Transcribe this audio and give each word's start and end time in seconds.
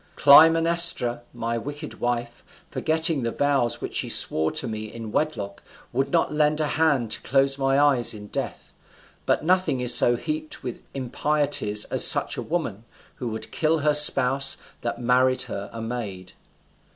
"Clytemnestra, 0.15 1.21
my 1.31 1.59
wicked 1.59 1.99
wife, 1.99 2.43
forgetting 2.71 3.21
the 3.21 3.29
vows 3.29 3.81
which 3.81 3.93
she 3.97 4.09
swore 4.09 4.51
to 4.53 4.67
me 4.67 4.91
in 4.91 5.11
wedlock, 5.11 5.61
would 5.93 6.09
not 6.11 6.33
lend 6.33 6.59
a 6.59 6.65
hand 6.69 7.11
to 7.11 7.21
close 7.21 7.59
my 7.59 7.79
eyes 7.79 8.11
in 8.11 8.25
death. 8.25 8.73
But 9.27 9.45
nothing 9.45 9.79
is 9.79 9.93
so 9.93 10.15
heaped 10.15 10.63
with 10.63 10.81
impieties 10.95 11.85
as 11.85 12.03
such 12.03 12.35
a 12.35 12.41
woman, 12.41 12.83
who 13.17 13.27
would 13.27 13.51
kill 13.51 13.81
her 13.85 13.93
spouse 13.93 14.57
that 14.81 14.99
married 14.99 15.43
her 15.43 15.69
a 15.71 15.83
maid. 15.83 16.33